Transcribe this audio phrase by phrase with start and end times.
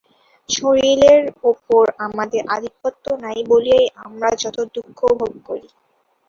[0.49, 5.67] শরীরের উপর আমাদের আধিপত্য নাই বলিয়াই আমরা যত দুঃখ ভোগ করি।